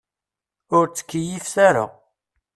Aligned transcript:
Ur 0.77 0.85
ttkeyyifet 0.87 1.55
ara. 1.67 1.85